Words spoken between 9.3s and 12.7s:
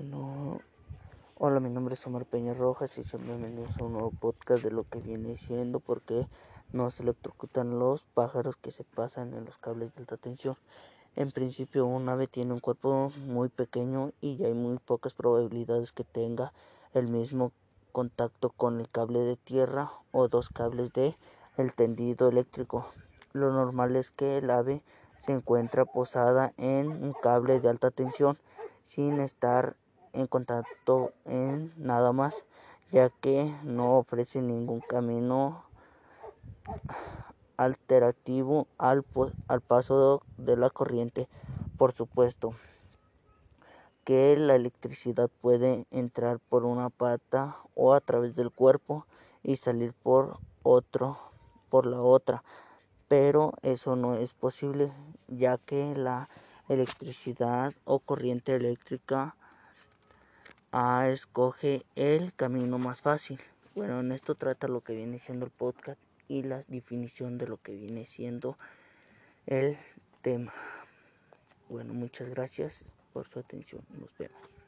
en los cables de alta tensión. En principio, un ave tiene un